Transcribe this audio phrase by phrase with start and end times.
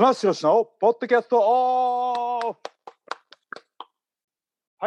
[0.00, 2.56] 棚橋宏のポッドキャストは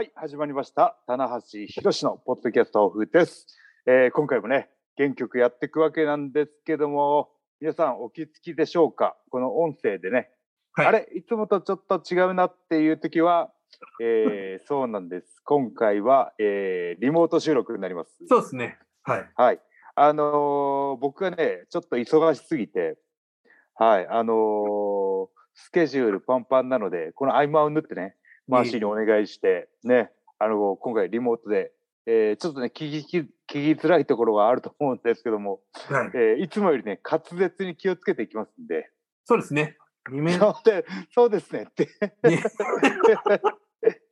[0.02, 0.96] い始まりました。
[1.06, 3.46] 棚橋宏のポッドキャストオフです、
[3.86, 7.28] えー今回もね原曲やっていくわけなんですけども
[7.60, 9.18] 皆さんお気づきでしょうか？
[9.32, 10.30] この音声でね、
[10.72, 10.86] はい。
[10.88, 11.10] あれ？
[11.14, 13.52] いつもとちょっと違うなっていう時は、
[14.02, 15.42] えー そうなんです。
[15.44, 18.16] 今回は、えーリモート収録になります。
[18.30, 18.80] そうですね。
[19.04, 19.30] はい。
[19.36, 19.60] はい。
[19.96, 22.98] あのー僕がね、ちょっと忙しすぎて、
[23.82, 28.16] はい、あのースケジュールパンパンなので、この合間を縫ってね、
[28.48, 31.72] マーシーにお願いして、ね、あの今回リモートで、
[32.06, 36.12] えーちょっとね聞き、聞きづらいところがあると思うんですけども、はい。
[36.14, 38.92] えーいつもよりね、滑舌に気をつけていきますんで、
[39.26, 39.78] そうですね。
[40.38, 41.90] そうでそうですねって。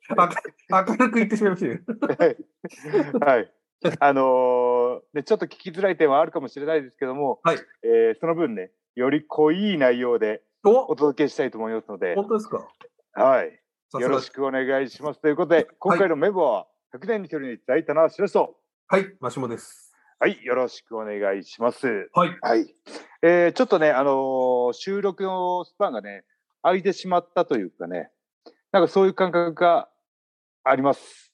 [0.09, 1.79] 明るく言ってしまいましたよ。
[3.21, 3.53] はい。
[3.99, 12.67] あのーね、ちょっと聞きづらい点はあるかもしれないですけども、はいえーその分ね、より濃い内容でおお届けしたいと思いますので、本当ですか？
[13.13, 13.61] はい。
[13.99, 15.21] よろしくお願いします。
[15.21, 18.55] ということで、今回のメンバーは、100年に一人に大田なしと、
[18.87, 19.95] はい、マシモです。
[20.19, 22.09] はい、よろしくお願いします。
[22.13, 22.37] はい。
[22.41, 22.75] はい。
[23.23, 26.23] えーちょっとね、あのー収録のスパンがね、
[26.61, 28.11] 空いてしまったというかね、
[28.71, 29.89] なんかそういう感覚が
[30.63, 31.28] あります。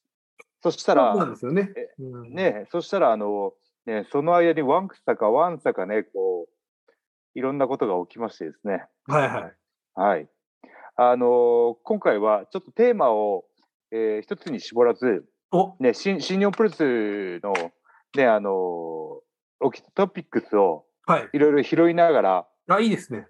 [0.72, 1.90] そしたそうですよねえ。
[2.00, 3.54] うん、ね、そしたら、あの、
[3.86, 6.90] ね、その間にワンサかワンサかね、こう、
[7.36, 8.86] いろんなことが起きましてですね。
[9.06, 9.54] はいはい。
[9.94, 10.30] はい。
[10.98, 13.44] あのー今回はちょっとテーマを、
[13.92, 17.54] えー一つに絞らず、おね、新新日本プロレスの、
[18.16, 21.30] ね、あのー起きたトピックスをはい。
[21.34, 23.28] いろいろ拾いながら、あ、いいですね。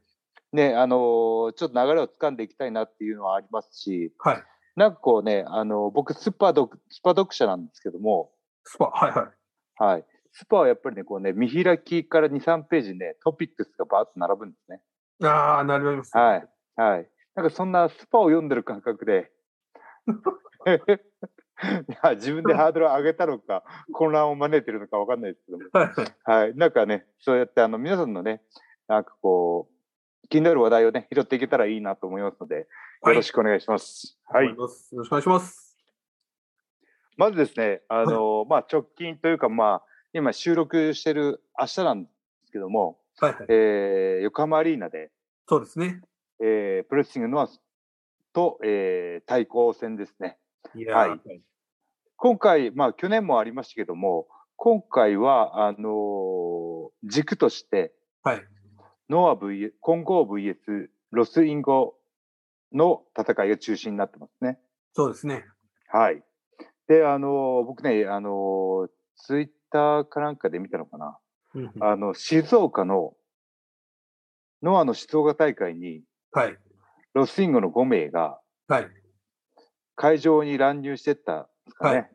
[0.53, 4.43] ね、あのーちょっと流れをつかんでいきたいなっていうのはありますし、はい。
[4.75, 8.31] なんかこうね、あの僕 SPA 読、 SPA 読者なんですけども、
[8.63, 9.29] SPA、はいは
[9.89, 9.93] い。
[9.93, 10.05] はい。
[10.33, 14.81] SPA はやっぱりね、こうね、見開きから2、3ページにね、トピックスがバーッと並ぶんですね。
[15.23, 16.15] ああ、なります。
[16.15, 16.47] はい。
[16.75, 17.09] はい。
[17.35, 19.31] なんかそんな SPA を読んでる感覚で、
[20.07, 20.11] い
[22.03, 25.63] や 自分でハードルを上げたのか、混乱を招いてるのかわかんないですけども。
[26.23, 26.55] はい。
[26.55, 28.41] なんかね、そうやってあの皆さんのね、
[28.87, 29.74] なんかこう、
[30.29, 32.65] 気になる話題をね、拾っていけたらいいなと思いますので、よ
[33.03, 34.17] ろしくお願いします。
[34.25, 34.47] はい。
[34.49, 35.77] 思ますよろしくお願いします。
[37.17, 39.83] まずですね、あの、まあ直近というか、まあ、
[40.13, 42.09] 今収録してる明日なんで
[42.45, 43.45] すけども、はいはい。
[43.49, 45.11] えー横浜アリーナで、
[45.47, 46.01] そうですね。
[46.41, 47.47] えープロレスリングの
[48.33, 50.37] と、えー対抗戦ですね。
[50.91, 51.19] はいー
[52.17, 54.27] 今回、まあ去年もありましたけども、
[54.57, 57.93] 今回は、あのー軸として、
[58.23, 58.43] はい。
[59.09, 61.95] ノア VS、混合 VS ロスインゴ
[62.73, 64.59] の戦いが中心になってますね。
[64.93, 65.45] そうですね。
[65.89, 66.23] はい。
[66.87, 71.17] で、あのー僕ね、あのーツイッターかなんかで見たのかな。
[71.79, 73.13] あの、静岡の、
[74.61, 76.01] ノアの静岡大会に、
[76.31, 76.57] はい。
[77.13, 78.87] ロスインゴの5名がはい。
[79.95, 81.97] 会場に乱入してったんですかね。
[81.97, 82.11] はい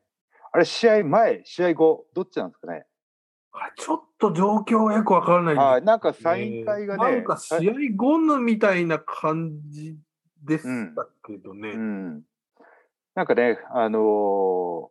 [0.53, 2.85] あれ、試合前、試合後、どっちなんですかね。
[3.53, 9.97] あちょっと状況はよくわからないんですはい、なんかサイン会がね、なんか試合後のみたいな感じ
[10.45, 11.71] でしたけどね。
[11.71, 12.23] うん。
[13.15, 14.89] なんかね、あのー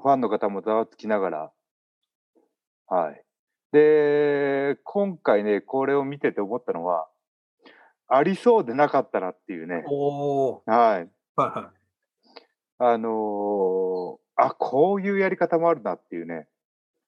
[0.00, 1.52] ファンの方もざわつきながら、
[2.86, 3.24] はい。
[3.72, 7.08] で、今回ね、これを見てて思ったのは、
[8.06, 9.82] ありそうでなかったなっていうね。
[9.88, 10.62] おお。
[10.66, 10.74] はい。
[10.76, 11.72] はいは
[12.78, 16.46] あのーあ、こういうやり方もあるなっていうね。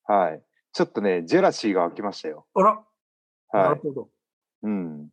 [0.04, 0.42] はい。
[0.72, 2.46] ちょっとね、ジェラシーが湧きましたよ。
[2.56, 2.60] い。
[2.60, 2.84] あら、
[3.52, 3.74] なはい。
[3.76, 4.10] るほど。
[4.62, 5.10] うん。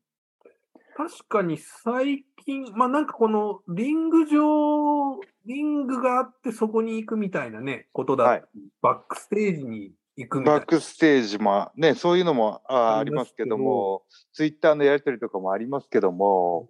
[0.96, 8.44] 確かに最近、まあなんかこのリング上、リングがあってそこに行くみたいなね、ことだ、はい
[8.82, 10.68] バックステージに行くみたいなバッ。
[10.68, 14.04] クステージもね、そういうのもあありますすけどども、
[14.34, 16.68] ツイッターのやりとりとかもありますけども、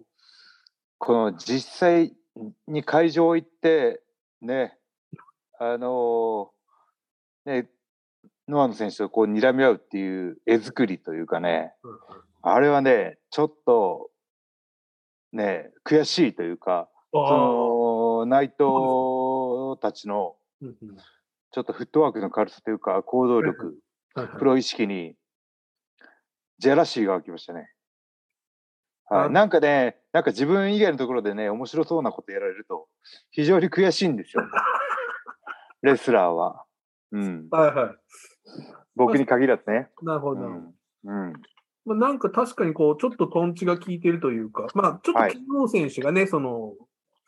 [0.98, 2.14] この実際
[2.66, 4.02] に会場行って、
[4.42, 4.78] ね、
[5.58, 7.70] あのーね、
[8.48, 11.72] ノアの選手とこう睨み合うっていう絵作りというかね、
[12.42, 14.10] あれはね、ちょっと、
[15.32, 20.36] ね、悔しいというか、そあの内藤たちの
[21.50, 23.78] ちょっとフットワークの軽さというか、行動力、
[24.38, 25.14] プロ意識に、
[26.58, 27.70] ジェラシーが湧きましたね。
[29.06, 32.88] はあい、なんかね、なんか自分以外のところでね、面白そうなことやられると、
[33.30, 34.42] 非常に悔しいんですよ。
[35.82, 36.64] レスラーは。
[37.12, 37.48] うん。
[37.50, 37.96] はいはい。
[38.96, 39.88] 僕に限らずね。
[40.02, 40.42] なるほど。
[40.42, 40.74] うん。
[41.04, 41.32] うん。
[41.84, 46.74] まあ、なんか確かにこう、ちょっとトンチが効いてるというか、まあちょっとはい金剛選手がね、その、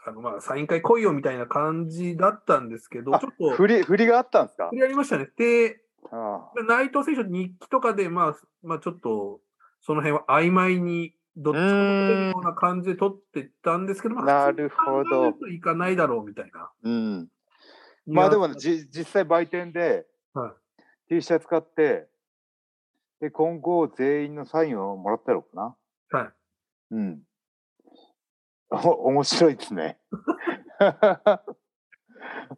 [0.06, 4.69] あのまあサイン会来いよみたいな感じだったんですけど、あちょっと、振り、振りがあったんですか？
[4.70, 5.28] 振りありましたね。
[5.37, 5.81] で、
[6.11, 9.40] あ内藤選手の日記とかで、まあ、まあちょっと、
[9.81, 16.70] その辺は曖昧にどっちかというような感じで取っていったんですけど、まあなるほどいかないだろうみたいな。
[16.82, 17.28] うん。
[18.06, 20.55] まあでもね、いじ実際売店では
[21.11, 22.07] T シャツ買って、
[23.21, 25.77] で、今後全員のサインをもらったのかな
[26.12, 26.33] やはい。
[26.93, 27.23] うん。
[28.71, 29.99] お面白いですね。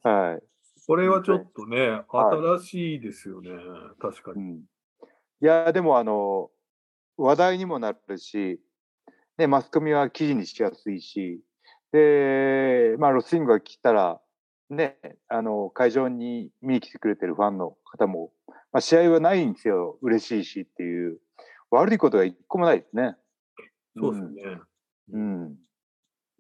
[0.03, 0.43] はい。
[0.87, 3.53] これはちょっとね、はい新しいですよね。
[3.99, 4.43] 確かに。
[4.43, 4.65] うん、い
[5.41, 6.51] や、でもあの、
[7.17, 8.61] 話題にもなるし、
[9.39, 11.41] ね、マスコミは記事にしやすいし、
[11.91, 14.21] で、まあ、ロスインゴが来たら、
[14.75, 14.99] ね、
[15.29, 18.33] あの、会場に見に来てくれてるファンの方も、
[18.73, 19.99] まあ、試合はないんですよ。
[20.03, 21.19] 嬉しいしっていう。
[21.71, 23.17] 悪いことが一個もないですね。
[23.97, 24.61] そうですね。
[25.13, 25.57] うん。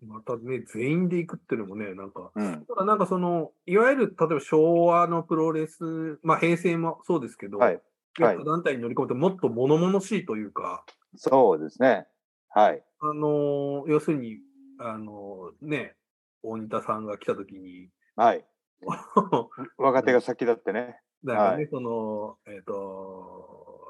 [0.06, 2.64] またね、全員で行くっていうのもね、なんか、うん。
[2.66, 7.80] ただなんかその、いわゆる、例えば昭和のプロレス、まあ平成もそうですけど、はい。
[8.20, 10.84] はい他団体に乗り込むともっと物々しいというか、
[11.16, 12.06] そうですね。
[12.50, 12.82] はい。
[13.00, 14.38] あのー要するに、
[14.78, 15.94] あのーね、
[16.42, 18.44] 大仁田さんが来たときに、はい。
[19.78, 21.00] 若手が先だってね。
[21.22, 23.86] なんかね、はいその、えっ、と、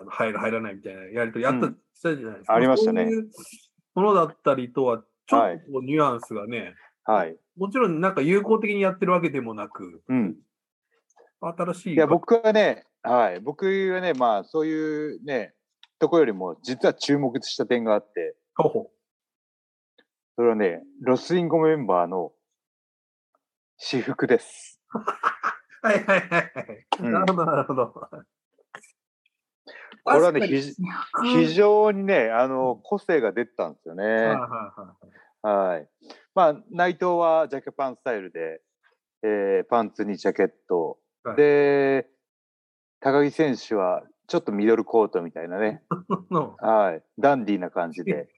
[0.00, 2.54] あの入る、入らないみたいなやりとりやった、うんしたじゃないですか。
[2.54, 3.30] ありましたねそういう
[3.94, 6.74] ものだったりとは、ちょはいっとニュアンスがね、
[7.04, 7.36] はい。
[7.56, 10.36] もちろんなんか友好的にやってるわけでもなく、うん。
[11.40, 11.94] 新しい。
[11.94, 13.40] いや、僕はね、はい。
[13.40, 15.52] 僕はね、まあ、そういうね、
[15.98, 18.90] とこよりも、実は注目した点があって、ほうほ
[20.36, 22.32] それはね、ロスインゴメンバーの
[23.76, 24.80] 私服です。
[24.94, 24.98] う
[25.86, 26.86] はいはいはいはい。
[27.00, 27.86] うんなるほど、なるほど。
[30.06, 30.46] これはね
[31.22, 34.36] 非常にね、あの、個性が出てたんですよね。
[35.42, 35.88] はい。
[36.34, 38.60] まあ、内藤はジャケパンスタイルで、
[39.22, 40.98] えーパンツにジャケット。
[41.24, 42.06] はいで、
[43.00, 45.82] 高木選手はちょっとミドルコートみたいなね。
[46.30, 47.02] の はい。
[47.18, 48.28] ダンディーな感じで。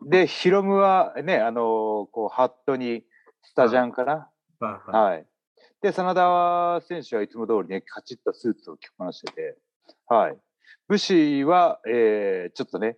[0.06, 3.04] で、ヒロムはね、あのこう、ハットに
[3.44, 4.28] スタジャンかな。
[4.60, 5.26] はいはいはい。
[5.82, 9.56] で、真田選手はいつも通りね、カチッとスーツを着こなしてて、
[10.06, 10.38] はい。
[10.88, 12.96] 武士は、えー、ちょっとね、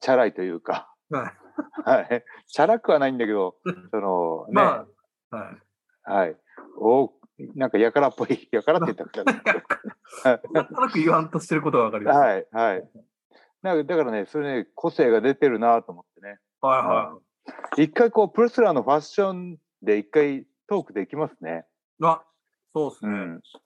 [0.00, 1.44] チャラいというか、はい
[1.84, 2.24] はい。
[2.48, 3.56] チャラくはないんだけど、
[3.90, 4.86] その、ね、ま
[5.30, 5.56] あ、はい。
[6.04, 6.36] はい。
[6.78, 7.12] お
[7.56, 12.18] なんかやからっぽい、 やからって言ったらなんとなく言わんとしてることがわかります。
[12.18, 12.90] はい、はい。
[13.62, 16.38] なんかだからね、それね、個性が出てるなと思ってね。
[16.60, 17.23] はいはい。
[17.76, 21.64] 一回こう、プロレスラーのファッションで一回トークできますね。
[22.02, 22.22] あ、
[22.74, 23.10] そうですね。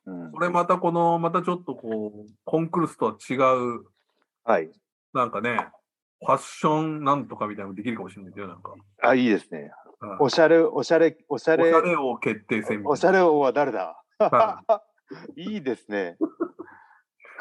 [0.06, 0.24] うん。
[0.24, 3.84] うんこれまたこの、またちょっとこう、コンクルスとは違う、
[4.44, 4.70] はい。
[5.12, 5.68] なんかね、
[6.24, 8.74] ファッションなんとかみたいなのできるかもしれないけど、なんか。
[9.02, 9.60] あ、いいですね。
[9.60, 9.70] はい
[10.20, 12.82] おしゃれ、おしゃれ、おしゃおしれ、ゃれ王決定戦。
[12.86, 14.00] おしゃれ王は誰だ？
[14.20, 14.62] は
[15.34, 16.16] いいですね。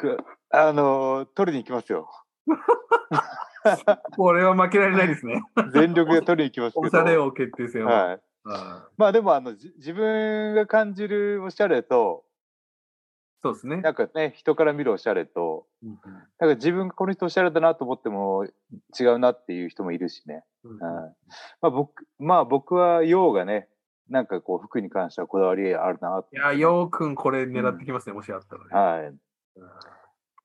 [0.00, 0.18] く
[0.50, 2.10] あのー取りに行きますよ。
[4.16, 5.42] これは負けられないですね。
[5.72, 6.86] 全力で取りに行きますけど。
[6.86, 7.92] おしゃれ王決定戦は。
[7.92, 8.08] はい。
[8.08, 8.20] はい
[8.96, 12.24] まあでもあのじ自分が感じるおしゃれと
[13.40, 13.76] そうですね。
[13.76, 15.98] なんかね人から見るおしゃれとうんうん
[16.38, 18.46] なんか自分がこの人おしゃれだなと思っても
[18.98, 20.44] 違うなっていう人もいるしね。
[20.64, 21.14] うんはい
[21.60, 23.68] まあ僕まあ僕は陽がね
[24.08, 29.04] なんかこう服に関してはこだわりあるなっていや、ようくんこれ狙ってきますね、もしあったらね。
[29.04, 29.14] はい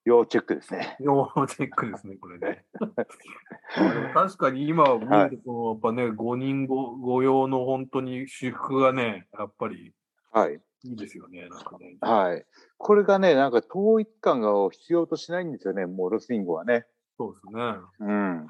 [0.06, 0.98] 要チェックですね。
[1.00, 2.66] 要チェックですね、これね。
[4.14, 9.94] 確かに今は見ると、このやっぱね、5人ご御用の本当に私服がね、やっぱり
[10.32, 11.96] はいいいですよね、なんかね。
[12.02, 12.46] はい。
[12.78, 16.86] これがねなんか統一感が必要としないんですよねもうロスインゴはね。
[17.18, 17.64] そうですね。
[18.00, 18.48] うん。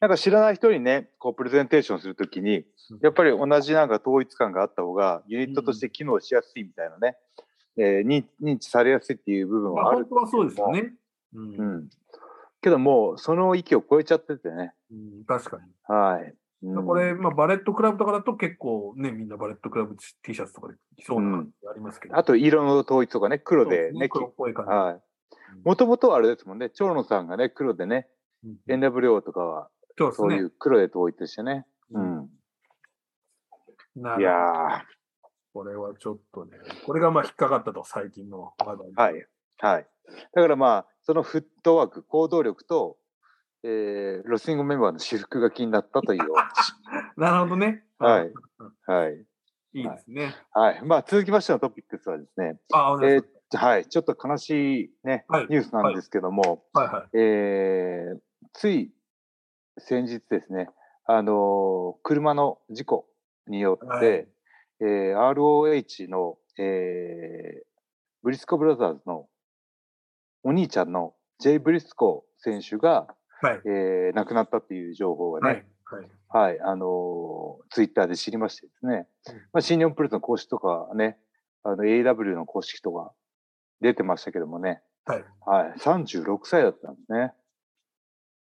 [0.00, 2.64] なんか知らない人にね、こうプレゼンテーションするときに、
[3.02, 7.16] やっぱり同じなんか統一感があった方が、ユニットとして機能しやすいみたいなね、
[7.76, 10.94] えー認認知されやすいっていう部分まあ、はある本当はそうですよね。
[11.34, 11.90] うんうん。
[12.60, 14.74] けどもう、その域を超えちゃっててね。
[14.90, 15.62] うん確かに。
[15.84, 16.34] はい。
[16.62, 22.18] うんこれ、まあ、バレットクラブとかだと結構ね、みんなバレットクラブ T シャツとかで着そうな感じありますけど。
[22.18, 24.08] あと、色の統一とかね、黒そうですね。
[24.10, 24.70] 黒っぽい感じ。
[24.70, 24.94] はい。
[24.94, 25.00] うん
[25.64, 28.08] もともとはあれですもんね、長野さんがね、黒でね、
[28.44, 29.68] うん NWO とかは、
[30.12, 31.66] そういう黒で統一してね。
[31.90, 32.30] ううん
[33.96, 34.84] いるや
[35.52, 36.52] これはちょっとね、
[36.86, 39.12] これがまあ引っかかったと、最近の話題。
[39.12, 39.26] はい。
[39.58, 39.86] はい。
[40.34, 42.96] だからまあ、そのフットワーク、行動力と、
[43.62, 46.20] えー、ロスインゴメンバーの私服が気になったという。
[47.16, 47.84] なるほどね。
[47.98, 48.32] はい。
[48.86, 49.26] はい。
[49.72, 50.34] いいですね。
[50.52, 50.82] はい。
[50.84, 53.86] まあ、続きましてのトピックスはですね、あ、お願いしえーはい。
[53.86, 56.62] ちょっと悲しいね、はいニュースなんですけども。
[56.72, 57.18] はいはい。
[57.18, 58.20] えー、
[58.52, 58.92] つい
[59.78, 60.70] 先日ですね、
[61.04, 63.08] あのー車の事故
[63.48, 64.28] によって、はい
[64.80, 67.70] えー ROH の、えー
[68.22, 69.28] ブリスコブラザーズの
[70.42, 73.06] お兄ちゃんのジェイ・ブリスコ選手が、
[73.40, 73.60] はい。
[73.64, 75.64] えー亡くなったっていう情報がね、はい。
[76.02, 76.10] はい。
[76.32, 81.18] はい、あのツイッターで知りましてですね、うんまあ、新日本プロレスの公式とかね、
[81.64, 83.12] あの AW の公式とか
[83.80, 85.24] 出てましたけどもね、はい。
[85.46, 87.32] はい、36歳だったんですね。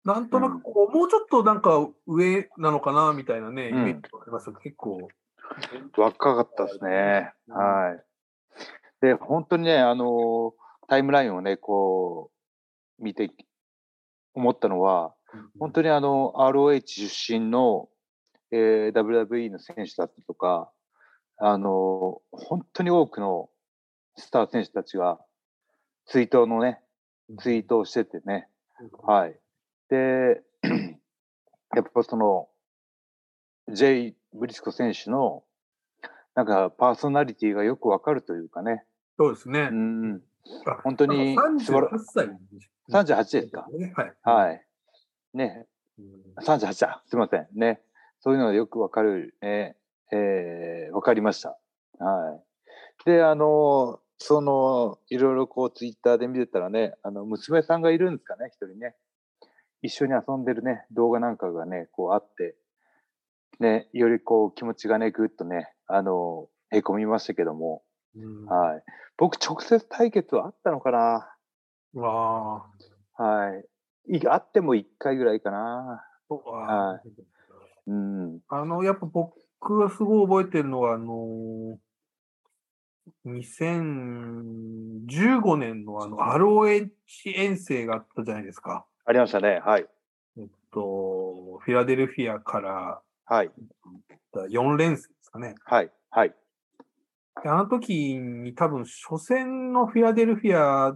[0.06, 5.08] なんとなくこう、もうちょっとなんか上なのかなみたいなね、イうんメージがありますけど、結構。
[5.98, 7.34] 若かったですね。
[7.48, 8.04] うんはい。
[9.02, 10.54] で、本当にね、あの
[10.88, 12.32] タイムラインをね、こ
[13.00, 13.30] う、見て、
[14.34, 15.14] 思ったのは、
[15.60, 17.90] 本当にあの、ROH 出身の、
[18.52, 20.72] えー WWE の選手だったとか、
[21.38, 23.50] あの、本当に多くの
[24.16, 25.20] スター選手たちが、
[26.06, 26.82] ツイートのね、
[27.40, 28.48] ツイートをしててね、
[29.04, 29.40] はい。
[29.90, 30.42] で、
[31.76, 32.50] やっぱその、
[33.74, 35.44] ジェイ・ブリスコ選手の、
[36.36, 38.84] なんかパーソナリティがよくわかるというかね、
[39.18, 39.74] そうですねう。
[39.74, 40.22] ん、
[40.68, 42.30] あ本当に素晴ら38歳。
[42.90, 43.68] 38ですか？
[43.72, 43.94] ね。
[43.96, 44.14] はい。
[44.24, 44.66] はい。
[45.34, 46.06] ね、うん
[46.44, 47.04] 38だ。
[47.08, 47.48] すみません。
[47.56, 47.82] ね。
[48.20, 49.78] そういうのがよくわかる、ね、
[50.12, 51.58] えー、わかりました。
[52.00, 52.36] は
[53.06, 53.06] い。
[53.06, 58.96] で、あの、その、いろいろこう、ツイッターで見てたらね、あの、娘さんがいるんですかね、一人ね。
[59.82, 62.56] 一緒に遊んでるね、動画なんかがね、こうあって、
[63.60, 67.84] ね、よりこう、気持ちがね、ぐっとね、あの、へこみましたけども、
[68.16, 68.84] うんはい。
[69.18, 71.30] 僕、直接対決はあったのかな
[71.94, 72.66] わ
[73.18, 73.24] あ。
[73.24, 73.52] は
[74.08, 74.18] い。
[74.18, 76.04] いあっても一回ぐらいかな。
[76.30, 77.02] はあ
[77.88, 78.40] うん。
[78.48, 81.78] あの、やっぱ僕がすごい覚えてるのは、あの
[83.26, 86.90] 2015年のあの ROH
[87.36, 88.86] 遠征があったじゃないですか。
[89.06, 89.62] ありましたね。
[89.64, 89.86] はい。
[90.38, 93.52] えっと、フィラデルフィアからはい。
[94.34, 95.56] 4連戦ですかね。
[95.66, 95.92] はい。
[96.12, 96.36] はい。
[97.44, 100.96] であの時に多分初戦のフィラデルフィア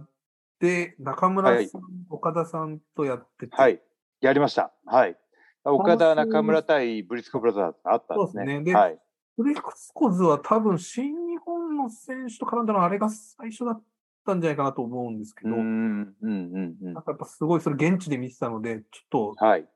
[0.58, 3.80] で中村さん、岡田さんとやってて、はい。
[4.20, 4.72] やりました。
[4.86, 5.16] はい。
[5.64, 8.44] 岡田、の中村対ブリスコブラザーズあったんですね。
[8.44, 8.98] そうですねではい。
[9.36, 13.82] ブリスコズは多分新日本の選手と絡んだのはあれが最初だっ
[14.26, 17.02] たんじゃないかなと思うんですけど、うん、うん、うん、うんなん。
[17.02, 19.66] かやっぱすごいそれ現地で見てたので、ちょっとはい。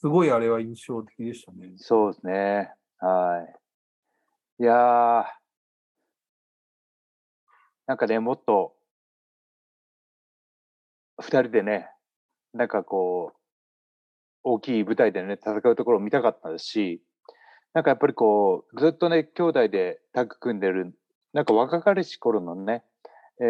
[0.00, 1.72] すごいあれは印象的でしたね。
[1.76, 2.72] そうですね。
[2.98, 3.44] は
[4.58, 4.62] い。
[4.62, 5.24] いやー。
[7.88, 8.76] なんかね、もっと、
[11.20, 11.90] 二人でね、
[12.52, 13.38] なんかこう、
[14.44, 17.02] 大きい舞台でね、戦うところを見たかったですし、
[17.74, 20.94] なんかやっぱりこう、ずっとね、兄弟でタッグ組んでる、
[21.32, 22.84] なんか若かりし頃のね、
[23.40, 23.44] え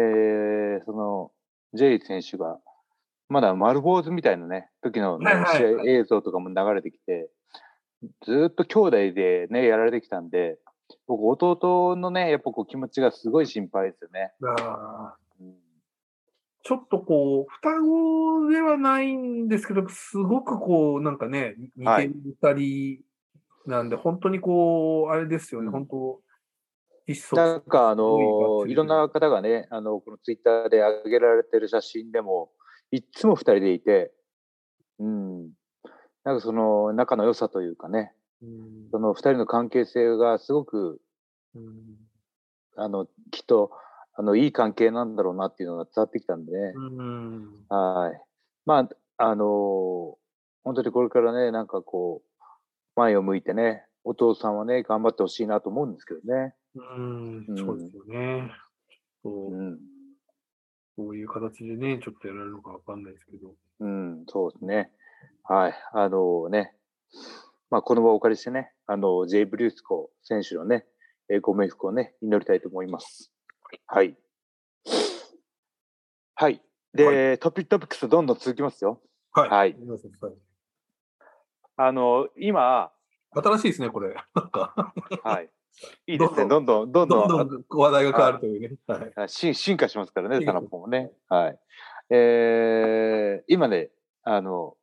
[0.81, 1.31] ー、その、
[1.73, 2.59] ジェイ選手が、
[3.29, 5.57] まだ丸坊主みたいなね、時の、ねはいはい。
[5.57, 7.29] 試合映像とかも流れてきて、
[8.25, 10.57] ずっと兄弟でね、やられてきたんで、
[11.07, 14.33] 僕、弟のね、やっぱこう気持ちがすごい心配ですよね。
[16.63, 23.03] ちょっとこう、双子ではないんですけど、すごくこう、なんかね、似てる二人
[23.65, 25.71] なんで、本当にこう、あれですよね、うん。
[25.71, 26.21] 本当、
[27.05, 32.51] 一層なんかあのいろんな方がね、あのこのツイッターで上げられてる写真でも、
[32.91, 34.11] いっつも二人でいて、
[34.99, 35.49] うん、
[36.23, 38.89] なんかその仲の良さというかね、うん。
[38.91, 41.01] その二人の関係性がすごく、
[41.55, 41.97] うん。
[42.75, 43.71] あのきっと
[44.13, 47.65] あのいい関係なんだろうなっていうのが伝わってきたんでね、うん。
[47.69, 48.21] はい。
[48.65, 50.17] まあ、あの
[50.63, 52.43] 本当にこれからね、なんかこう、
[52.95, 56.53] 前を向いてね、お父さんはね、頑張ってほしいなと思うんですけどね。
[56.75, 57.45] うん。
[57.47, 57.57] うん。
[57.57, 58.51] そうですよね。
[60.99, 63.53] こういう形でね、ちょっとやられるのかわかんないですけど。
[63.79, 64.91] うん、そうですね。
[65.45, 65.73] はい。
[65.93, 66.73] あのね、
[67.69, 70.85] まあ、この場をお借りしてね、あの、ジェイ・ブリュースコ選手のね、
[71.29, 73.31] えーご冥福をね、祈りたいと思います。
[73.87, 74.17] はい。
[76.35, 76.61] はい。
[76.93, 78.99] で、トピトピックスどんどん続きますよ。
[79.31, 79.49] はい。
[79.49, 79.77] はい
[81.77, 82.91] あの、今、
[83.31, 84.13] 新しいですね、これ。
[84.35, 85.49] なんか、はい。
[86.07, 86.47] いいですね。
[86.47, 88.77] どんどん、どんどんどんどん話題が変わるというね。
[88.87, 89.13] はい。
[89.15, 91.11] あ進進化しますからね、進化サナポンもね。
[91.29, 91.59] はい。
[92.09, 93.89] えー、今ね、
[94.23, 94.75] あの、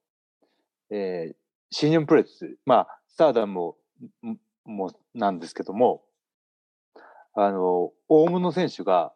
[0.91, 1.35] えー、
[1.71, 3.77] 新日本プロレス、まあ、スターダムも、
[4.25, 6.05] んもなんですけども、
[7.35, 9.13] あの、大物選手が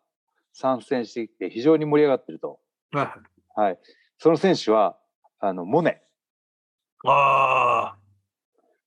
[0.52, 2.60] 参戦してきて非常に盛り上がってると。
[2.92, 3.78] はいはい。
[4.18, 4.96] その選手は、
[5.38, 6.02] あの、モネ、
[7.04, 7.96] あ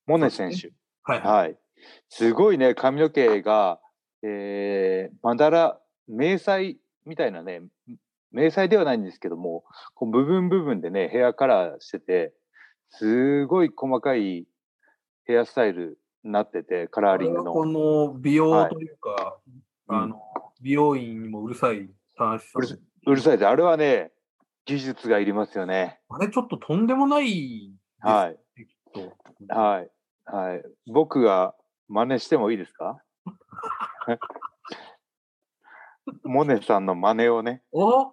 [0.05, 0.71] モネ選手。
[1.03, 1.21] あ、はい。
[1.21, 1.57] はい。
[1.83, 1.93] はい。
[2.09, 3.79] すごいね、髪の毛が、
[4.23, 7.61] えー、まだら、迷彩みたいなね、
[8.31, 9.63] 迷彩ではないんですけども、
[9.93, 12.33] こう部分部分でね、ヘアカラーしてて、
[12.89, 14.45] すごい細かい
[15.25, 18.07] ヘアスタイルになってて、カラーリングこの。
[18.07, 19.37] の美容というか、
[19.87, 20.21] うんあの、
[20.61, 22.75] 美容院にもうるさい話さんうるさ
[23.05, 23.47] うるさいです。
[23.47, 24.11] あれはね、
[24.65, 25.99] 技術がいりますよね。
[26.09, 27.71] あれちょっととんでもないで
[28.01, 28.39] すはい。
[29.49, 29.91] はい。
[30.25, 30.63] はい。
[30.87, 31.53] 僕が
[31.87, 33.01] 真似してもいいですか？
[36.23, 38.11] モネさんの真似をね、お？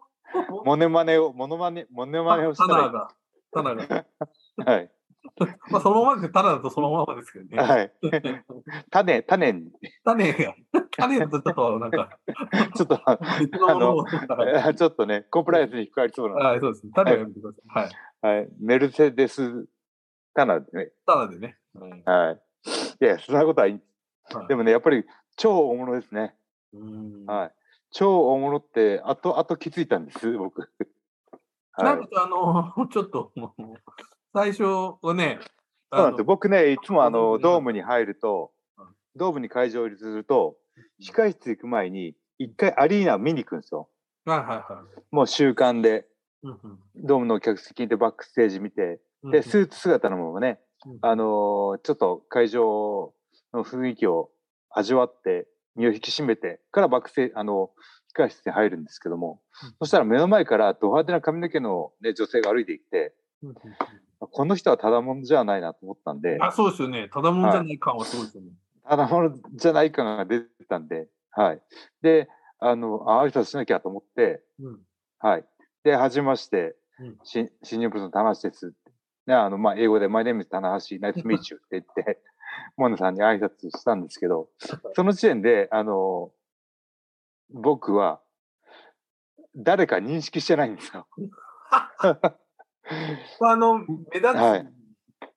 [0.65, 2.91] モネ真似を、モノマネ、モネ真似をしたらいい。
[3.53, 3.85] タナが。
[3.87, 4.05] タナ
[4.67, 4.73] が。
[4.73, 4.91] はい。
[5.71, 7.63] まあ、そのままで、タナだとそのままですけどね。
[7.63, 7.93] はい。
[8.91, 9.71] 種、種に、
[10.05, 10.55] 種が、
[10.97, 12.19] 種だとちょっとなんか、
[12.77, 13.01] ちょっと、
[13.41, 14.05] 別の。
[14.75, 16.93] ちょっとね、コンプライアンスに引っかかりそうなのはい、そうですね。
[16.95, 17.85] 種はやめてください。
[18.23, 18.37] はい。
[18.39, 18.49] はい。
[18.61, 19.67] メルセデス、
[20.33, 20.93] タナでね。
[21.07, 21.59] タナでね。
[21.75, 22.43] うんはい。
[23.01, 23.73] いや、そんなことはいい。
[23.75, 25.05] はいでもね、やっぱり
[25.37, 26.35] 超大物ですね。
[26.73, 27.53] うんはい。
[27.91, 30.71] 超大物って、あと、あと気づいたんです、僕。
[31.73, 31.85] はい。
[31.85, 33.33] なんかあの、 ちょっと、
[34.33, 34.63] 最初
[35.03, 35.41] はね、
[35.93, 36.25] そうなんですよ。
[36.25, 40.57] 僕ね、いつもあの、うんドームに入るとうん、ドームに会場入りすると、
[41.01, 43.89] 控室行く前に、一回アリーナを見に行くんですよ。
[44.25, 46.07] はいはいはいもう習慣で。
[46.97, 50.70] ドームの客席でバックステージ見て、うんで、スーツ姿のままね、うん
[51.03, 53.13] あのーちょっと会場
[53.53, 54.31] の雰囲気を
[54.71, 55.47] 味わって、
[55.77, 57.71] 身を引き締めてからバックステージ、あの、
[58.17, 59.41] 控室に入るんですけども、
[59.79, 63.55] そしたら目の前からド派手な髪の毛の、ね、女性が歩いてきて、うんうん
[64.33, 67.09] この人はただものじゃないなと思ったんで、あ、そうですよね。
[67.11, 68.51] ただもんじゃない感はすごいですよね。
[68.87, 71.63] ただものじゃない感が出てたんで、はい。
[72.03, 74.79] で、あの、あ、挨拶しなきゃと思って、うん。
[75.21, 75.45] はい。
[75.85, 78.75] で、はじめまして、うんし新日本プロの棚橋です。
[79.31, 82.21] ね、あの、まあ、英語で、My name is 棚橋、ナイスミーチュって言って、
[82.77, 84.49] モネさんに挨拶したんですけど、
[84.95, 86.33] その時点で、あの、
[87.51, 88.21] 僕は、
[89.57, 91.07] 誰か認識してないんですよ。
[93.41, 94.80] あの、目立はいつ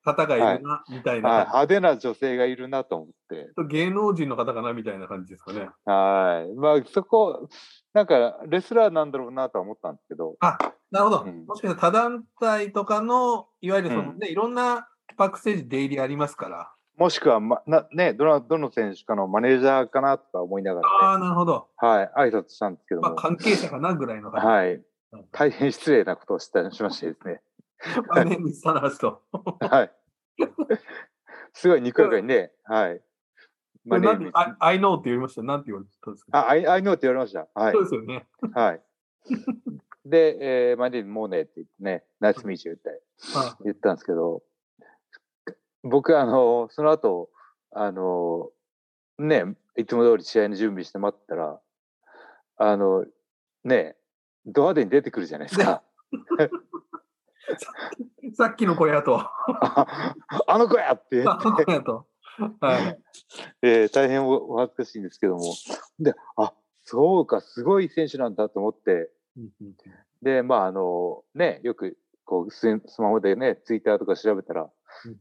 [0.03, 3.50] 方がいるな、みたいなはい、感派手な女性がいるなと思って。
[3.57, 3.68] じ。
[3.68, 5.70] 芸能人の方かな、みたいな感じですかね。
[5.85, 6.55] はい。
[6.55, 7.48] まあ、そこ、
[7.94, 10.57] なんか、レスラーなんだろうなとは思ったんですけど、あ、
[10.92, 11.24] なるほど。
[11.24, 14.87] うんもしかしたら他団体とかの、いわゆるそのうんね、いろんな
[15.18, 16.72] バックステージ出入りありますから。
[16.98, 21.68] もしくは、ま、なね、どの、どの選手かのマネージャーかなとか思いながあら、あ、ね、なるほど。
[21.77, 24.48] はい、挨拶したんですけどまあ、も、関係者かなぐらいの感じ。
[24.48, 24.74] はい
[25.13, 25.25] うん。
[25.31, 27.42] 大変失礼なことをしたしましてですね。
[28.07, 29.22] まあね、ミスターナシと。
[29.59, 29.91] はい。
[31.53, 33.01] すごいにこやかにね、はい。
[33.87, 35.43] これなんで name is- あ I know って言いました？
[35.43, 36.39] なんて言われたんですか？
[36.39, 37.48] あ、I, I know って言われました。
[37.53, 37.83] はいそう。
[37.83, 38.25] ですよね。
[38.53, 38.81] はい。
[40.05, 40.37] で、
[40.72, 43.01] えー、My name is Monet って言ってね、Nice to meet you って
[43.35, 44.41] あ言ったんですけど、
[45.83, 47.29] 僕、あの、その後、
[47.72, 48.50] あの、
[49.17, 51.59] ね、いつも通り試合の準備して待ってたら、
[52.57, 53.05] あの、
[53.63, 53.96] ね、
[54.46, 55.83] ド派手に出てくるじゃないですか。
[58.36, 59.88] さっきの小屋と、あ
[60.48, 62.08] あの子やって言あの小屋と。
[62.60, 63.00] はい。
[63.62, 65.42] えー大変おお恥ずかしいんですけども。
[66.00, 66.53] で、あ、
[66.84, 69.10] そうか、すごい選手なんだと思って、
[70.22, 75.18] で、まあ、あの、ね、よく、こう、ススマホでね、ツイッターとか調べたら、うん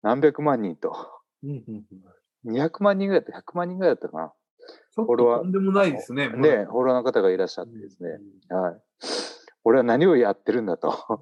[0.00, 0.94] 何百万人と、
[1.42, 1.84] うんうんうん
[2.46, 4.32] 200万人ぐらいだった、100万人ぐらいだったか
[4.94, 6.28] ちょっフォロワーととんでもないですね。
[6.28, 6.36] な。
[6.36, 8.10] ね、フォロワーの方がいらっしゃってですね、
[8.50, 8.80] うんはい。
[9.64, 11.20] 俺は何をやってるんだと。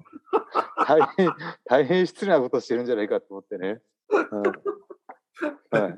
[0.87, 1.29] 大変、
[1.65, 3.81] 大変失礼なことをしてるんじゃないかと思ってね。
[5.71, 5.81] はい。
[5.81, 5.97] はい、っ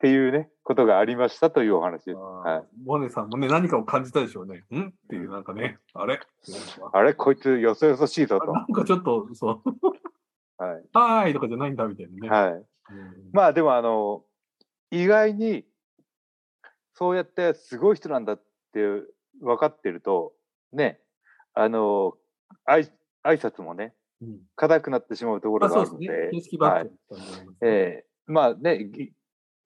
[0.00, 2.16] ていうね、ことがありましたというお話です。
[2.16, 4.64] はいモネさんもね、何かを感じたでしょうね。
[4.72, 4.88] ん？
[4.88, 6.20] っていう、なんかね、あれ？
[6.92, 8.52] あれこいつよそよそしいぞと。
[8.52, 10.84] なんかちょっと、そう、はい。
[10.92, 12.28] はーいとかじゃないんだみたいなね。
[12.28, 12.52] はい。
[12.52, 12.66] うん
[13.32, 14.24] まあでもあの、
[14.90, 15.64] 意外に、
[16.94, 18.42] そうやってすごい人なんだっ
[18.72, 18.80] て
[19.40, 20.32] 分かってると、
[20.72, 21.00] ね、
[21.54, 22.14] あの、
[22.64, 22.84] あい
[23.24, 25.80] 挨拶もね、うん硬くなってしまうとこまあろが。
[25.82, 26.90] あるので、ますね
[27.62, 29.12] えーまあね、ぎ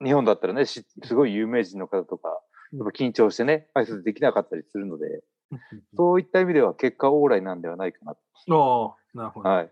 [0.02, 2.28] 日本だったらね、しすごい有名人の方とか、
[2.72, 5.06] うんやっぱ緊張してね、挨拶できなかったりするので、
[5.50, 5.58] うん
[5.96, 9.48] そういった意味では結果オーライなんではないかなああ、なるほど。
[9.48, 9.70] はい。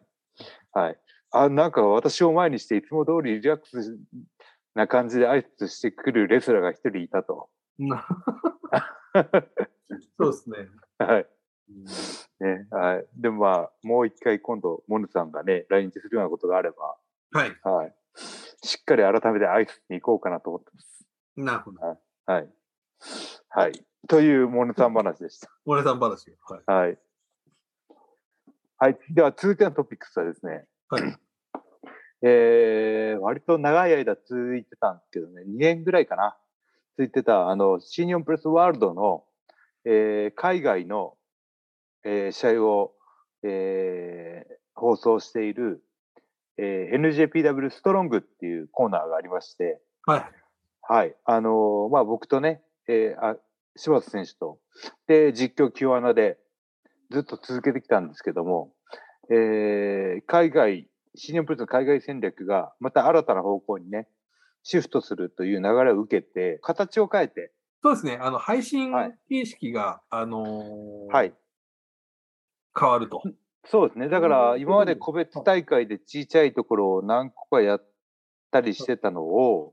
[0.72, 0.98] はい。
[1.32, 3.98] あ、なんか私を前にしていつも通りリラックス
[4.74, 7.48] な感じで挨拶してくるレスラーが一人いたと。
[9.92, 10.68] なそうですね。
[10.98, 11.26] はい。
[11.68, 11.84] うん
[12.42, 13.06] ね、はい。
[13.16, 16.96] でもまあ、もう一回今度、モヌさんがね、来日するようなことがあれば、
[17.32, 17.56] はい。
[17.62, 17.94] はい。
[18.64, 21.06] しっかり改めて挨拶に行こうかなと思ってます。
[21.36, 21.80] なるほど。
[22.26, 22.48] はい。
[23.48, 23.72] はい。
[24.08, 26.30] というモヌさん話でしモネさん話。
[26.48, 26.60] はい。
[26.66, 26.72] た。
[26.72, 26.98] はい。
[28.78, 28.98] はい。
[29.10, 31.02] では、続いてのトピックスはですね、はい。
[32.24, 36.36] えー、割と長い間続いてたんですけどね、2年ぐらいかな。
[36.96, 39.24] 続いてた、あの、新日本プレスワールドの、
[39.84, 41.14] えー海外の、
[42.04, 42.92] えー試合を、
[43.44, 45.84] えー放送している、
[46.58, 50.30] えー NJPW ストロングっていうコーナーがありまして、はい。
[50.82, 51.16] はい。
[51.24, 53.36] あのーまあ、僕とね、えーあ
[53.76, 54.58] 柴田選手と、
[55.06, 56.38] で、実況キワナで
[57.10, 58.72] ずっと続けてきたんですけども、
[59.30, 64.08] えー、海外、シニアプロレスの海外戦略がまた新たな方向にね、
[64.62, 67.52] シフトするという流れを受けて、形を変えて。
[67.82, 68.18] そうですね。
[68.20, 68.92] あの、配信
[69.28, 71.34] 形式が、はい、あのー、はい。
[72.78, 73.22] 変わると。
[73.64, 74.08] そうですね。
[74.08, 77.86] だから、今まで個別大会で小さいところを何個かやっ
[78.50, 79.72] たりしてたのを、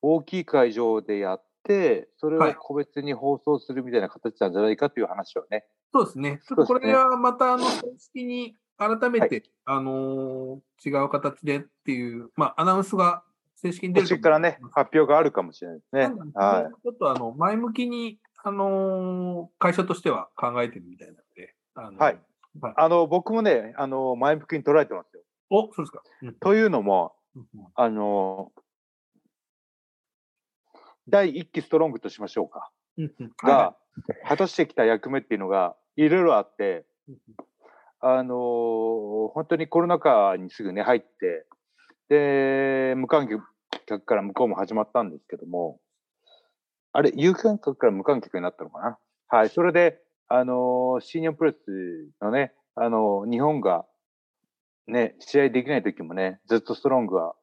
[0.00, 5.66] 大きい会場でやって、それを個別に放送するみたいな形なんじゃないかという話をね。
[5.92, 6.40] そうですね。
[6.48, 13.22] ちょっとこれはまた、あの、正式に改めて、はい、あのー、違う形でっていう、まあ、アナウンスが
[13.62, 16.02] 正式に出るからね、発表があるかもしれないですね。
[16.34, 16.82] はい。
[16.82, 21.54] ちょっとあの、前向きに、あのー、会社としては考えてるみたいなので。
[21.74, 22.18] あのー、はい。
[22.60, 25.22] はい、あの、僕もね、あの、前向きに捉えてますよ。
[25.50, 26.02] お、そうですか。
[26.22, 27.14] うん、というのも、
[27.76, 28.52] あの、
[31.08, 32.70] 第一期ストロングとしましょうか。
[33.42, 33.76] が、
[34.26, 36.84] 果たしてきた役目っていうのが、いろいろあって、
[38.00, 38.34] あの
[39.34, 41.46] 本当にコロナ禍にすぐね、入って、
[42.08, 43.51] で、無観客
[44.00, 45.80] から向こうも始まったんですけども、
[46.92, 48.98] あれ、有観客から無観客になったのかな？
[49.28, 49.48] はい。
[49.48, 53.86] それで、あのシニアプレスのね、あの日本が
[54.86, 57.34] ね、試合できない時もね、ずっとストロングは、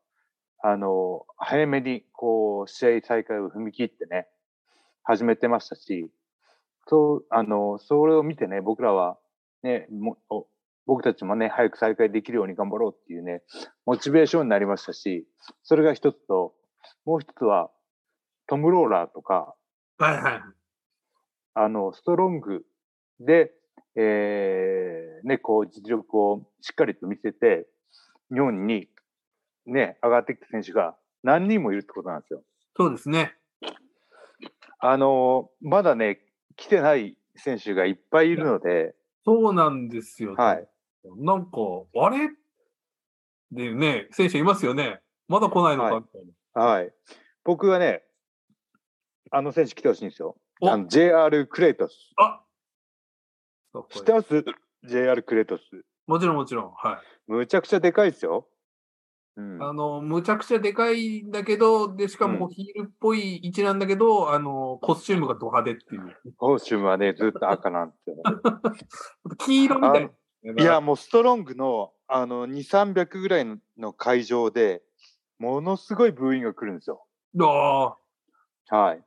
[0.62, 4.28] あの早めに、こう、試合再開を踏み切ってね、
[5.04, 6.12] 始めてましたし、
[6.88, 9.18] そう、あの、それを見てね、僕らは、
[9.64, 10.18] ね、も
[10.90, 13.44] 僕たちもね、早く再開できるように頑張ろうっていうね、
[13.86, 15.28] モチベーションになりましたし、
[15.62, 16.56] それが一つと、
[17.06, 17.70] もう一つは、
[18.48, 19.54] トム・ローラーとか、
[20.00, 20.42] はいはい。
[21.54, 22.64] あの、ストロング
[23.20, 23.52] で、
[23.96, 27.68] えー、ね、こう、実力をしっかりと見せて、
[28.34, 28.90] 日本に
[29.68, 32.42] ね、上がってきた選手が何人もいるってことなんですよ。
[32.76, 33.36] そうですね。
[34.80, 36.20] あの、まだね、
[36.56, 38.96] 来てない選手がいっぱいいるので。
[39.24, 40.34] そうなんですよ。
[40.34, 40.68] はい。
[41.18, 41.52] なんか、
[41.96, 42.30] あれ？
[43.52, 45.02] でね、選手いますよね。
[45.28, 46.04] まだ来ないのか、
[46.60, 46.94] はい、はい。
[47.44, 48.04] 僕はね、
[49.32, 50.36] あの選手来てほしいんですよ。
[50.62, 51.94] あの JR クレイトス。
[52.18, 52.42] あ
[53.90, 54.44] 知ってます
[54.84, 55.62] ?JR クレイトス。
[56.08, 56.74] もちろんもちろん。
[56.74, 57.32] はい。
[57.32, 58.48] むちゃくちゃでかいですよ。
[59.38, 66.36] うん、あの、むちゃくちゃでかいんだけど、で、しかもヒールっぽい位置なんだけど、うん、あの、コスチュームがド派手っていう。
[66.38, 68.18] コスチュームはね、ずっと赤なんですよ。
[69.38, 70.12] 黄色みたい
[70.44, 73.46] いや、もうストロングの、あの、2、300ぐらい
[73.78, 74.82] の会場で、
[75.38, 77.06] ものすごいブーイングが来るんですよ。
[77.42, 77.96] あ
[78.72, 78.76] あ。
[78.76, 79.04] はい。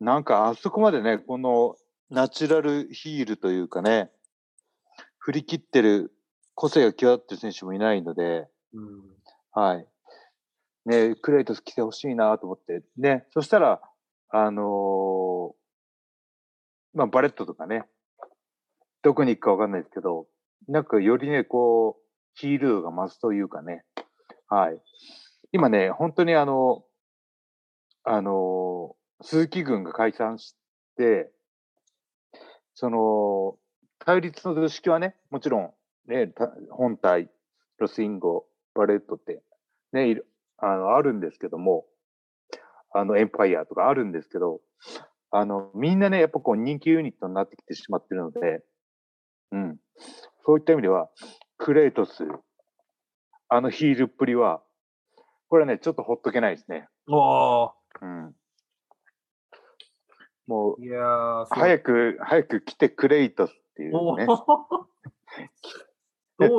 [0.00, 1.76] なんか、あそこまでね、この、
[2.10, 4.10] ナチュラルヒールというかね、
[5.18, 6.12] 振り切ってる、
[6.54, 9.02] 個性が際立ってる選手もいないので、うん、
[9.52, 9.86] はい。
[10.86, 13.80] ね、クレイトス来てほしいなと思って、ね、そしたら、
[14.28, 15.54] あのー、
[16.98, 17.84] まあ、バレットとかね、
[19.02, 20.26] どこに行くかわかんないですけど、
[20.68, 22.02] なんかよりね、こう、
[22.34, 23.84] ヒールが増すというかね。
[24.48, 24.80] はい。
[25.52, 26.84] 今ね、本当にあの、
[28.04, 30.56] あの、鈴木軍が解散し
[30.96, 31.30] て、
[32.74, 33.56] その、
[33.98, 35.72] 対立の図式はね、もちろん、
[36.06, 36.32] ね、
[36.70, 37.30] 本隊、
[37.78, 39.42] ロスインゴ、バレットって、
[39.92, 40.20] ね、
[40.58, 41.86] あの、あるんですけども、
[42.92, 44.60] あの、エンパイアとかあるんですけど、
[45.30, 48.62] あの、みんなね、やっぱこう人気ユニットになってきてしまってるので、
[49.52, 49.78] うん。
[50.46, 51.08] そういった意味では、
[51.56, 52.24] クレイトス、
[53.48, 54.62] あのヒールっぷりは、
[55.48, 56.88] これはね、ちょっとほっとけないですね。
[57.08, 58.34] おうん。
[60.46, 64.26] もう、いや早く、早く来てクレイトスっていうね。
[64.26, 64.88] ど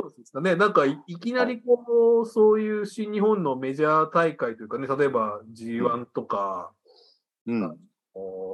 [0.00, 6.72] うですかね、なんかいきなりこう、そういう新日本のメジャー大会というかね、例えば G1 とか、
[7.46, 7.78] うん、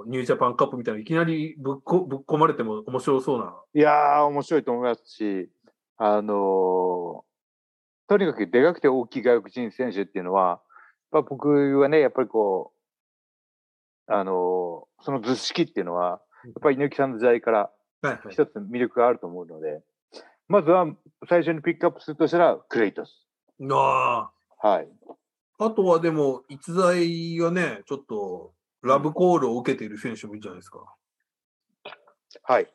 [0.07, 3.55] ニュージャパンカップみたいないきなりぶっこぶっ込まれても面白そうな。
[3.75, 5.49] いやー、面白いと思いますし、
[5.97, 7.23] あのー、
[8.09, 10.61] とにかくでかくて大きい外国人選手っていうのは、
[11.11, 12.73] まあ、僕はね、やっぱりこ
[14.09, 17.71] う、あのー、その図式っていうのは、やっぱり猪木さんの時代から
[18.31, 19.85] 一つ魅力があると思うので、はいはい、
[20.49, 20.87] まずは
[21.29, 23.29] 最初にピックアップするとしたら、クレイトス。
[23.71, 24.69] ああ。
[24.69, 24.89] はい。
[25.59, 30.95] あとはでも、逸材がね、ちょっとラブコールを受けている選手もいるじゃないですか。
[32.43, 32.67] はい。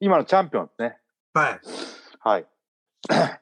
[0.00, 0.98] 今のチャンピオンですね。
[1.32, 1.60] はい。
[2.20, 2.46] はい。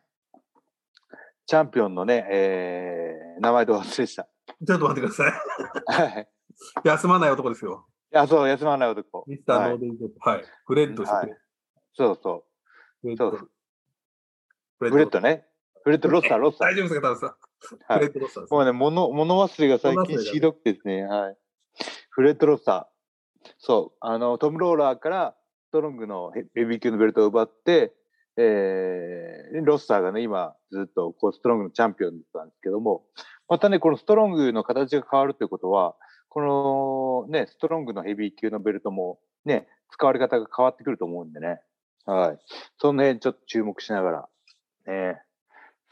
[1.46, 4.24] チャンピオンのね、えー、名前と忘れした。
[4.24, 5.32] ちょっと待ってください。
[5.86, 6.28] はい。
[6.84, 7.86] 休まない男ですよ。
[8.12, 9.24] いや、そう、休まない男。
[9.26, 10.44] ミスターノーデンジョはい。
[10.64, 11.36] フレッドして、はい、
[11.94, 12.44] そうそ
[13.04, 13.16] う。
[13.16, 13.50] そう。
[14.78, 15.46] フレッドね。
[15.82, 16.68] フレッドロッサー、ロッサー。
[16.68, 17.26] 大丈夫ですか、タさ
[17.96, 17.98] ん？
[17.98, 18.46] フレッドロッサー。
[18.50, 21.36] もうね、物、物忘れが最近ひどくてですね、はい。
[22.16, 25.36] フレッドロッサー、そう、あの、トム・ローラーから
[25.68, 27.92] ストロングのヘビー級のベルトを奪って、
[28.38, 33.04] えーロスターがね、今ずっとこうストロングのチャンピオンだったんですけども、
[33.50, 35.94] またね、このストロングの形が変わるということは、
[36.30, 41.60] このね、ストロングのヘビー級のベルトもね、使われ方が変わってくると思うんでね。
[42.06, 42.38] はい。
[42.78, 44.28] その辺ちょっと注目しながら。
[44.86, 45.20] ね、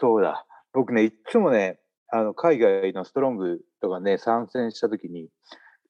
[0.01, 0.47] そうだ。
[0.73, 5.29] 僕ね、いつもね、あの、海外のストロングとかね、参戦した時に、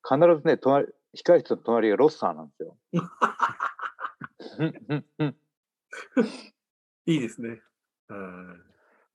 [0.09, 0.87] 必ずね、隣、
[1.17, 2.77] 控室の隣がロッサーなんですよ。
[7.07, 7.63] いいですね。
[8.09, 8.63] うん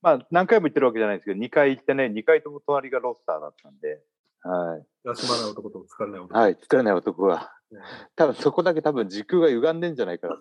[0.02, 4.02] まあ、何回も言ってるわけじゃないですけど、2回行ってね、2回とも隣がロッサーだったんで、
[4.42, 4.86] はい。
[5.04, 6.38] 休まない男と疲れない男。
[6.38, 7.52] はい、疲れない男は。
[7.70, 7.80] うん
[8.16, 10.36] 多分そこだけ多分時空が歪んでんじゃないかな。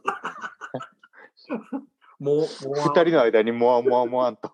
[2.20, 4.50] もう、もう、二人の間にモワモワモワンと、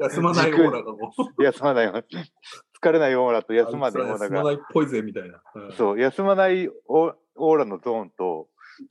[0.00, 1.42] 休まないオーラがもう。
[1.44, 1.92] 休まないよ。
[2.82, 5.40] 疲れないオーラと休まないオーラが、休まないっぽいぜ、みたいな。
[5.54, 8.48] うんそう、休まないオーラのゾーンと、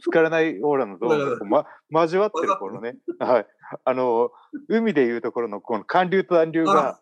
[0.08, 3.48] 疲れないオーラのゾーンがこう、ま、交わってるこのね、はい。
[3.84, 4.32] あの、
[4.70, 7.00] 海でいうところのこの寒流と暖流が、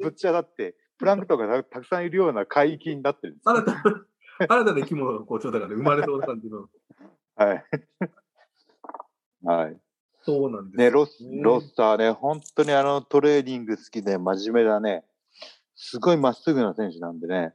[0.00, 3.56] ぶっちゃだって、プランクトンがたたくさんいるような海域になってるんですよ。
[3.56, 3.82] 新たな、
[4.38, 6.68] 新たな生き物がこう、ちょっとだから生まれそうな感じの。
[7.36, 7.64] はい。
[9.42, 9.80] はい。
[10.22, 10.76] そうなんです。
[10.76, 15.04] ね、ロス、ねロスターね、本当にあのトレーニング好きで真面目だね。
[15.82, 17.54] すごいまっすぐな選手なんでね。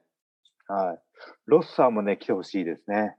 [0.67, 0.99] はい。
[1.45, 3.15] ロスターもね、来てほしいですね。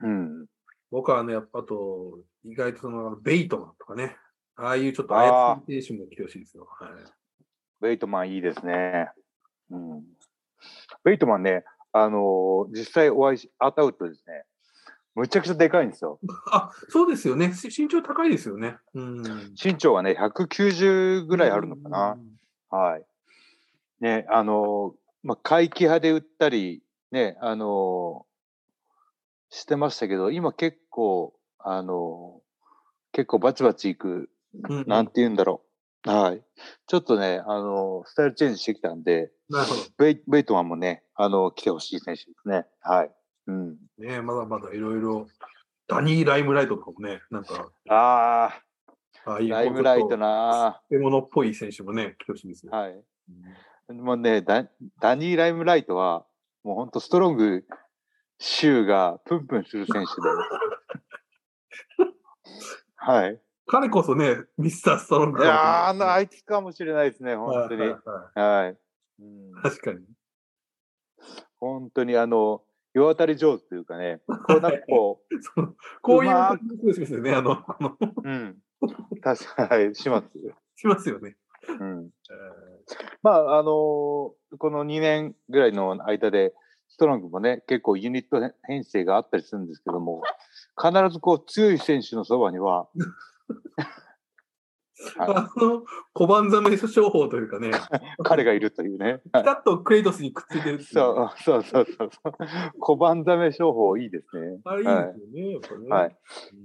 [0.00, 0.46] うん。
[0.90, 4.16] 僕はね、やっぱあと、意外とその、ベイトマンとかね、
[4.56, 6.66] ああいうちょっと操り選手も来てほしいですよ。
[6.68, 6.90] はい。
[7.80, 9.12] ベイトマンいいですね。
[9.70, 10.02] うん。
[11.04, 11.62] ベイトマンね、
[11.92, 14.44] あのー実際お会いし、会ったうとですね、
[15.14, 16.18] むちゃくちゃでかいんですよ。
[16.50, 17.52] あ、そうですよね。
[17.52, 18.78] し身長高いですよね。
[18.94, 19.22] うん。
[19.62, 22.18] 身長がね、190ぐらいあるのかな。
[22.70, 23.06] はい。
[24.00, 28.28] ね、あのーまあ、回帰派で売ったり、ね、あのー
[29.50, 32.48] してましたけど、今結構、あのー
[33.12, 34.28] 結構バチバチいく、
[34.68, 34.84] うん。
[34.86, 35.62] なんて言うんだろ
[36.06, 36.10] う。
[36.10, 36.42] はい。
[36.86, 39.80] ちょっとね、あのースタイルチェンジしてきたんで、なるほど。
[39.96, 42.66] ベイベイトマンもね、あの来てほしい選手ですね。
[42.80, 43.10] はい。
[43.46, 43.76] うん。
[43.98, 45.26] ねまだまだいろいろ、
[45.88, 48.60] ダニー・ライムライトとかもね、なんか、あ
[49.24, 50.16] あ、ああいうライムライトな。
[50.18, 52.72] な獲物っぽい選手もね、来てほしいですよ。
[52.72, 53.02] はい。
[53.88, 54.68] もうねダ、
[55.00, 56.26] ダニー・ライムライトは、
[56.62, 57.64] もう本当ストロング、
[58.38, 62.10] シューがプンプンする選手で。
[62.96, 63.40] はい。
[63.66, 67.84] 彼こそね、ミスター・ストロングいやーあの、はあいつかもしれないですね、本当に。
[67.84, 68.78] いはいはいはい。
[69.20, 70.06] うん確かに。
[71.58, 72.62] 本当にあの、
[72.94, 75.22] 世渡り上手というかね、こうなんかこ
[75.54, 77.34] そのこういううま感じしますよね。
[77.34, 77.64] あの、う、
[78.24, 78.58] うん。
[79.22, 80.28] 確かに、はい、します。
[80.76, 81.36] しますよね。
[81.68, 82.10] うん。
[82.30, 82.77] え
[83.22, 86.54] まあ、あのこの2年ぐらいの間で、
[86.88, 90.22] ストロングもね、結構ユニット編成があったりするんですけども、
[90.80, 93.04] 必ずこう強い選手のそばには、ー
[95.18, 97.70] あの、小判ザメ商法というかね、
[98.24, 99.20] 彼がいるというね。
[99.24, 102.32] ピタッとクレイトスにくっついてるそうそうそうそうそう。
[102.80, 104.58] 小判ザメ商法いいですね。
[104.64, 105.88] あれいいですよね、やっぱね。
[105.88, 106.10] はい。
[106.10, 106.14] い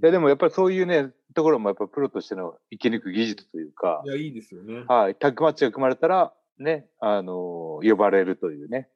[0.01, 4.83] やでもやっぱりそういうね、ところもやっぱプロとしての生き抜く技術というかい、や、いいですよね。
[4.87, 5.15] はい。
[5.15, 8.89] タッグマッチが組まれたら、ね、あの呼ばれるというね、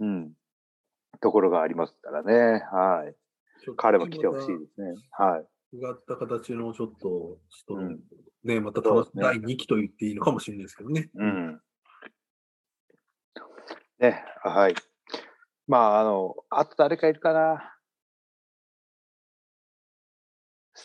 [0.00, 0.32] うん、
[1.20, 2.62] ところがありますからね。
[2.72, 3.14] はい。
[3.76, 4.94] 彼も来てほしいですね。
[5.10, 5.76] はい。
[5.76, 8.00] 違った形のちょっと、ストロングうん
[8.44, 11.10] ね、またね第2期と言っていいのかもしれないですけどね。
[11.14, 11.60] うん。
[13.98, 14.74] ね、はい。
[15.66, 17.77] まあ、あの、あと誰かいるかな？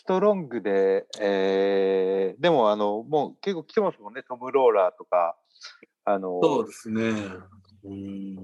[0.03, 4.21] ストロングで、えー、でも、あの、もう結構来てますもんね。
[4.27, 5.37] トム・ローラーとか、
[6.03, 7.01] あの、そうですね。
[7.85, 8.37] うーん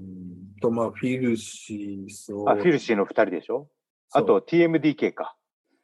[0.62, 2.48] と、まあ、フィルシー、そう。
[2.48, 3.68] あフィルシーの二人でしょ？
[4.12, 5.36] あと、TMDK か。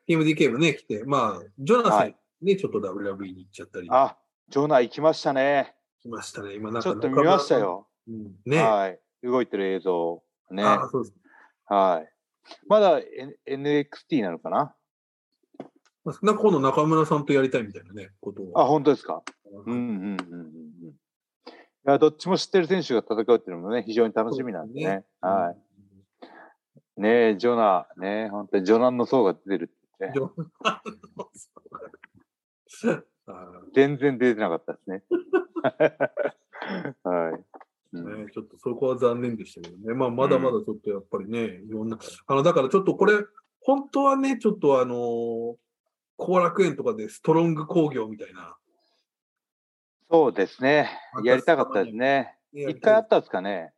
[0.09, 4.17] TMDK もね、来て、まあ、ジョナサンはいね、ちょっと WWE に行っちゃったりあ、
[4.49, 5.75] ジョナ行きましたね。
[6.01, 6.55] しましたね。
[6.55, 7.59] 今なんちかょっと見ました。
[7.59, 7.87] よ。
[8.09, 8.63] うんね。
[8.63, 9.01] はい。
[9.23, 10.23] 動いてる映像。
[10.51, 10.63] ね。
[10.63, 11.17] あそうです。
[11.67, 12.13] はい。
[12.69, 13.01] まだ、
[13.47, 14.75] N、NXT なのかな？
[16.13, 18.53] 今度中村さんとやりたいみたいなね、ことを。
[18.61, 19.23] あ、本当ですか？
[19.67, 20.91] うんうんうんうんうん。
[20.91, 20.95] い
[21.85, 25.05] や、どっちも知ってる選手が戦うっていうのもね、非常に楽しみなんでね。
[25.21, 25.57] はい。
[26.99, 27.01] い。
[27.01, 30.13] ねえ、ジョナ、ねえ、本当にジョナンの層が出てるってね。
[30.15, 30.31] ジョ
[33.29, 35.03] あ全然出てなかったですね。
[37.03, 37.45] はい。
[37.93, 39.95] うーんね、ちょっとそこは残念でしたけどね。
[39.95, 43.15] まあ、まだまだちょっとやっぱりね、いろんな、あの、だからちょっとこれ、
[43.61, 45.57] 本当はね、ちょっとあのー
[46.17, 48.57] 後楽園とかでストロング工業みたいな。
[50.11, 50.91] そうですね。
[51.25, 52.35] やりたかったですね。
[52.53, 53.73] 一回あったんですかね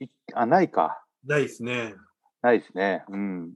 [0.00, 1.04] いあ、ないか。
[1.26, 1.94] ないですね。
[2.42, 3.04] ないですね。
[3.08, 3.52] うん。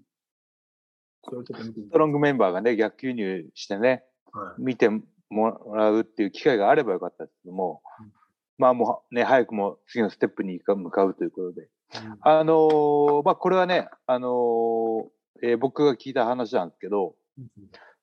[1.25, 4.63] ストロングメンバーがね、逆輸入してね、はい。
[4.63, 4.89] 見て
[5.31, 8.13] もらうっていう機会があればよかったですけども、うん
[8.59, 11.63] まあもうね、早くも次のステップに向かうということで。
[11.63, 15.09] うんあのーまあこれはね、あのー
[15.43, 17.15] えー僕が聞いた話なんですけど、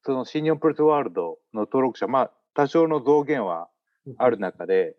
[0.05, 3.69] そのシニオンプレスワールドの登録者、まあ多少の増減は
[4.17, 4.95] ある中で、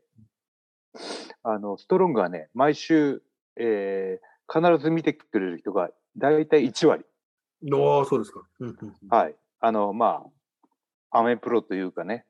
[1.45, 3.23] あの、ストロングはね、毎週、
[3.57, 7.05] えー必ず見てくれる人が大体1割。
[7.73, 8.47] ああ、そうですか。
[9.09, 9.35] はい。
[9.59, 10.25] あの、ま
[11.11, 12.27] あ、アメプロというかね、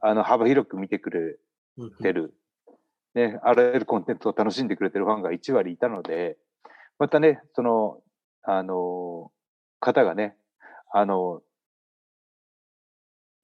[0.00, 1.36] あの、幅広く見てくれ
[2.00, 2.32] てる、
[3.14, 6.38] ね、あらゆるコンテンツを楽しんでくれてるファンが1割いたので、
[6.98, 8.02] またね、その、
[8.42, 9.30] あの、
[9.80, 10.38] 方がね、
[10.94, 11.42] あの、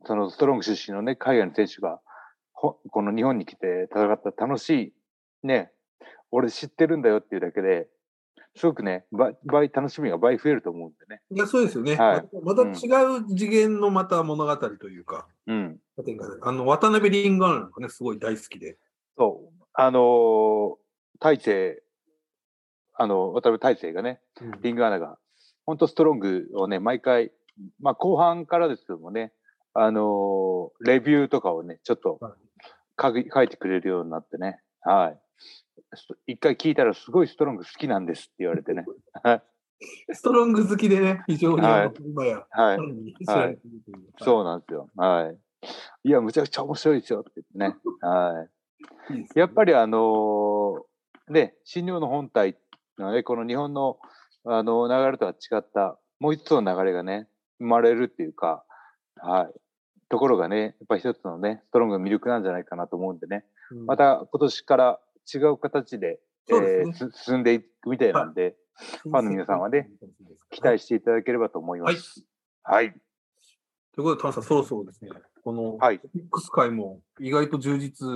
[0.07, 2.01] そのストロング出身のね、海外の選手が、
[2.53, 4.95] ほこの日本に来て戦った楽し
[5.43, 5.71] い、ね、
[6.31, 7.89] 俺知ってるんだよっていうだけで、
[8.55, 11.21] すごくね、倍、倍楽しみが倍増えると思うんでね。
[11.31, 11.97] いや、そうですよね。
[11.97, 15.79] はいまた違う次元のまた物語というか、うん。
[16.43, 18.79] あの渡辺リンガーなんかね、すごい大好きで。
[19.19, 19.65] そう。
[19.75, 20.77] あのー
[21.19, 21.83] 大勢、
[22.95, 24.21] あの、渡辺大勢がね、
[24.61, 25.19] リングアナが、
[25.65, 27.33] 本当ストロングをね、毎回、
[27.81, 29.33] まあ後半からですけどもね、
[29.79, 32.19] あのーレビューとかをね、ちょっと
[33.01, 35.19] 書き書いてくれるようになってね、はい。
[36.27, 38.85] 一回聞いたらすごいストロング好きなんですって言われてね。
[39.23, 39.43] はい。
[40.13, 42.83] ストロング好きでね、非常にはい今や、はいさ。
[42.83, 43.71] らに知られてい
[44.19, 44.89] そうなんですよ。
[44.97, 45.39] はい。
[46.05, 47.81] いや、むちゃくちゃ面白いですよって言ってね。
[48.01, 48.49] は
[49.11, 49.15] い。
[49.15, 50.83] いいねやっぱりあのー
[51.29, 52.57] ね、新日本の本体
[52.99, 53.99] のね、この日本の
[54.45, 58.65] あの流れとは違った、もう一つの流れがね、生まれるっていうか、
[59.17, 59.66] はい。
[60.09, 65.01] ところがね、やっぱり一つのね、ストロングの魅力なんじゃないかなと思うんでね、うんまた今年から
[65.35, 68.57] 違う形で、ですえーす進んでいくみたいなんで、
[69.03, 69.91] ファンの皆さんはね、
[70.51, 72.23] 期待していただければと思います。
[72.63, 72.93] はい。
[72.93, 75.11] ということで、田中さん、そろそろですね、
[75.43, 75.99] このはい。
[75.99, 78.07] トピックス会も意外と充実、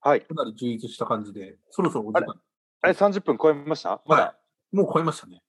[0.00, 0.22] はい。
[0.22, 2.34] かなり充実した感じで、そろそろお時間、
[2.80, 4.00] あれ、30分超えました？
[4.06, 4.28] まだ、は
[4.72, 5.42] いもう超えましたね。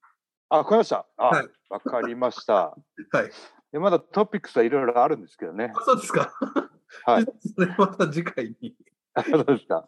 [0.49, 2.53] あ、超えましたあ、わ、はいかりました。
[3.11, 3.29] はい。
[3.71, 5.71] でまだトピックスはいろいろあるんですけどね。
[5.75, 6.31] あそうですか。
[7.05, 7.25] はい。
[7.55, 8.75] それまた次回に。
[9.13, 9.85] あそうですか。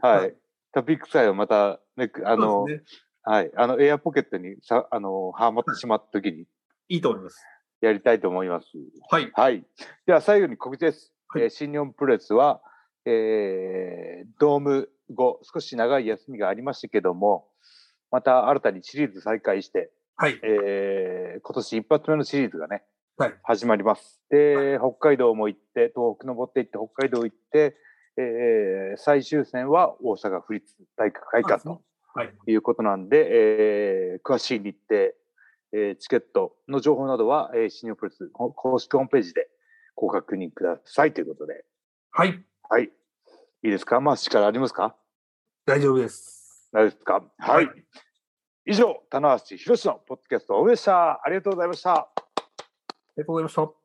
[0.00, 0.36] はい。
[0.72, 2.82] トピックスはまた、ね、あの、ね
[3.24, 3.52] はい。
[3.56, 6.46] あの、エアポケットにさ、あの、はまってしまった時に
[6.88, 7.44] いいと思います。
[7.80, 8.66] やりたいと思います。
[9.10, 9.30] はい。
[9.34, 9.64] はい。
[10.06, 11.12] では最後に告知です。
[11.28, 12.62] はいえー新日本プロレスは、
[13.06, 17.48] えードーム後、少し長い休みがありましたけども、
[18.10, 20.38] また新たにシリーズ再開して、はい。
[20.42, 22.84] えー今年一発目のシリーズがね、はい
[23.42, 24.20] 始まります。
[24.30, 27.76] で、北海道も行って、東北登って行って、北海道行って、
[28.16, 31.82] えー最終戦は大阪府立体育会館と
[32.14, 32.34] はい。
[32.46, 33.28] いうことなんで、
[34.14, 35.12] えー詳しい日程、
[35.72, 39.48] えーチケットの情報などは、えー、新日本プロレスほ公式ホームページで
[39.94, 41.64] ご確認くださいということで。
[42.10, 42.44] はい。
[42.68, 42.84] はい。
[42.84, 42.88] い
[43.62, 44.00] いですか？
[44.00, 44.96] マッシュからありますか？
[45.64, 46.68] 大丈夫です。
[46.72, 47.24] 大丈夫ですか？
[47.38, 47.68] はい。
[48.66, 51.24] 以上、棚橋宏のポッドキャストをおでした。
[51.24, 52.10] ありがとうございました。
[53.16, 53.81] あ